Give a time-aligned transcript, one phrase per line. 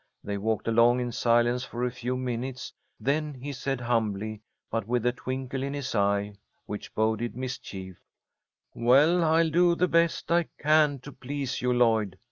[0.23, 5.05] They walked along in silence for a few minutes, then he said, humbly, but with
[5.05, 6.33] a twinkle in his eye
[6.65, 7.97] which boded mischief:
[8.73, 12.17] "Well, I'll do the best I can to please you, Lloyd.